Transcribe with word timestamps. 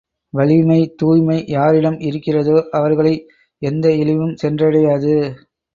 வலிமை, 0.33 0.95
தூய்மை 0.95 1.37
யாரிடம் 1.47 1.99
இருக்கிறதோ 1.99 2.57
அவர்களை 2.71 3.13
எந்த 3.61 3.87
இழிவும் 3.95 4.35
சென்றடையாது. 4.43 5.15